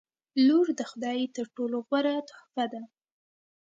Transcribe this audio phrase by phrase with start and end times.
[0.47, 2.81] •لور د خدای تر ټولو غوره تحفه ده.